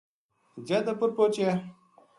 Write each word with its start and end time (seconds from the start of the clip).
جد 0.67 0.85
اپر 0.93 1.09
پوہچیا 1.15 1.51